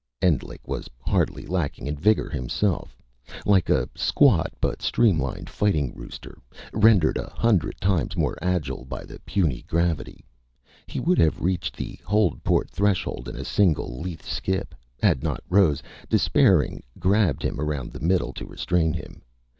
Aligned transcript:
Endlich 0.19 0.61
was 0.67 0.89
hardly 1.05 1.45
lacking 1.45 1.85
in 1.85 1.95
vigor, 1.95 2.27
himself. 2.27 2.97
Like 3.45 3.69
a 3.69 3.87
squat 3.93 4.51
but 4.59 4.81
streamlined 4.81 5.47
fighting 5.47 5.93
rooster, 5.93 6.39
rendered 6.73 7.17
a 7.17 7.29
hundred 7.29 7.79
times 7.79 8.17
more 8.17 8.35
agile 8.41 8.83
by 8.83 9.05
the 9.05 9.19
puny 9.19 9.61
gravity, 9.61 10.25
he 10.87 10.99
would 10.99 11.19
have 11.19 11.39
reached 11.39 11.75
the 11.77 11.99
hold 12.03 12.43
port 12.43 12.67
threshold 12.71 13.29
in 13.29 13.35
a 13.35 13.45
single 13.45 14.01
lithe 14.01 14.23
skip 14.23 14.73
had 15.03 15.21
not 15.21 15.43
Rose, 15.49 15.83
despairing, 16.09 16.81
grabbed 16.97 17.43
him 17.43 17.59
around 17.61 17.93
the 17.93 17.99
middle 17.99 18.33
to 18.33 18.45
restrain 18.47 18.93
him. 18.93 19.21